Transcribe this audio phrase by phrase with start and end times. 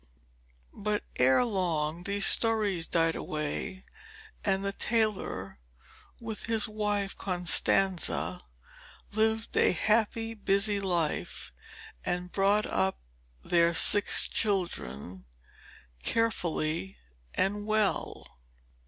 [0.73, 3.85] But ere long these stories died away,
[4.43, 5.59] and the tailor,
[6.19, 8.41] with his wife Constanza,
[9.11, 11.53] lived a happy, busy life,
[12.03, 12.97] and brought up
[13.43, 15.25] their six children
[16.01, 16.97] carefully
[17.35, 18.25] and well.